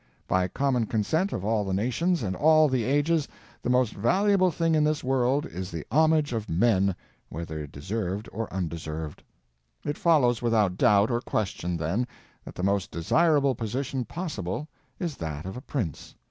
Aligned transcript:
By 0.27 0.47
common 0.47 0.87
consent 0.87 1.31
of 1.31 1.45
all 1.45 1.63
the 1.63 1.75
nations 1.75 2.23
and 2.23 2.35
all 2.35 2.67
the 2.67 2.85
ages 2.85 3.27
the 3.61 3.69
most 3.69 3.93
valuable 3.93 4.49
thing 4.49 4.73
in 4.73 4.83
this 4.83 5.03
world 5.03 5.45
is 5.45 5.69
the 5.69 5.85
homage 5.91 6.33
of 6.33 6.49
men, 6.49 6.95
whether 7.29 7.67
deserved 7.67 8.27
or 8.31 8.51
undeserved. 8.51 9.21
It 9.85 9.99
follows 9.99 10.41
without 10.41 10.75
doubt 10.75 11.11
or 11.11 11.21
question, 11.21 11.77
then, 11.77 12.07
that 12.43 12.55
the 12.55 12.63
most 12.63 12.89
desirable 12.89 13.53
position 13.53 14.03
possible 14.03 14.67
is 14.99 15.17
that 15.17 15.45
of 15.45 15.55
a 15.55 15.61
prince. 15.61 16.15